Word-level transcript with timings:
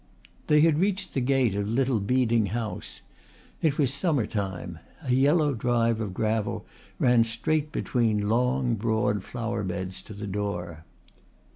They 0.47 0.61
had 0.61 0.79
reached 0.79 1.13
the 1.13 1.21
gate 1.21 1.53
of 1.53 1.69
Little 1.69 1.99
Beeding 1.99 2.47
House. 2.47 3.01
It 3.61 3.77
was 3.77 3.93
summer 3.93 4.25
time. 4.25 4.79
A 5.03 5.11
yellow 5.13 5.53
drive 5.53 6.01
of 6.01 6.11
gravel 6.15 6.65
ran 6.97 7.23
straight 7.23 7.71
between 7.71 8.27
long 8.27 8.73
broad 8.73 9.23
flower 9.23 9.61
beds 9.63 10.01
to 10.01 10.13
the 10.15 10.25
door. 10.25 10.85